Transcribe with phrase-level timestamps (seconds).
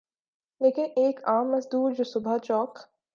[0.61, 2.79] لیکن ایک عام مزدور جو صبح چوک